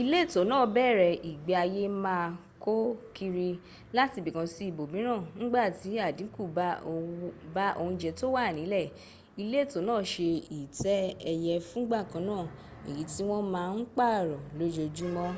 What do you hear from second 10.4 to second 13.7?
ìtẹ́ ẹyẹ fúngbà kanná èyí tí wọ́n má